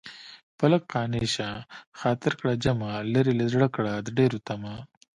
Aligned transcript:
په 0.57 0.65
لږ 0.71 0.83
قانع 0.93 1.23
شه 1.35 1.49
خاطر 1.99 2.31
کړه 2.39 2.53
جمع 2.63 2.91
لرې 3.13 3.33
له 3.39 3.45
زړه 3.53 3.67
کړه 3.75 3.93
د 3.99 4.07
ډېرو 4.17 4.37
طمع 4.47 4.77